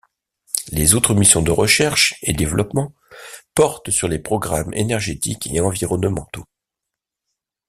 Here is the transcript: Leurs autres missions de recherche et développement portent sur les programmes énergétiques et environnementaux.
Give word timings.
Leurs 0.71 0.95
autres 0.95 1.13
missions 1.13 1.43
de 1.43 1.51
recherche 1.51 2.15
et 2.23 2.33
développement 2.33 2.95
portent 3.53 3.91
sur 3.91 4.07
les 4.07 4.17
programmes 4.17 4.73
énergétiques 4.73 5.45
et 5.45 5.59
environnementaux. 5.59 6.45